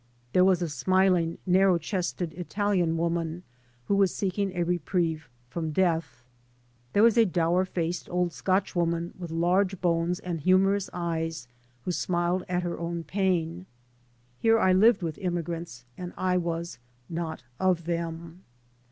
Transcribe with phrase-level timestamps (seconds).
[0.33, 3.43] There was a smiling narrow chested Italian woman
[3.85, 6.23] who was seeking a re prieve from death.
[6.93, 11.47] There was a dour faced old Scotchwoman with large bones and hu morous eyes
[11.85, 13.67] who smiled at her own pain.
[14.39, 18.41] Here I lived with immigrants and I was not of them.